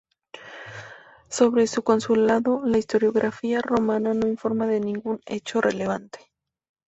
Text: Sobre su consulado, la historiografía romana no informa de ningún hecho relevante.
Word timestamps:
Sobre 1.29 1.67
su 1.67 1.83
consulado, 1.83 2.63
la 2.65 2.79
historiografía 2.79 3.61
romana 3.61 4.15
no 4.15 4.27
informa 4.27 4.65
de 4.65 4.79
ningún 4.79 5.21
hecho 5.27 5.61
relevante. 5.61 6.17